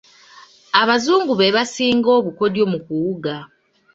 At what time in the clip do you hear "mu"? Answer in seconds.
2.71-2.77